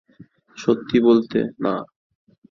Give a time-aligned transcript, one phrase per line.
[0.57, 1.75] সত্যি বলতে, না।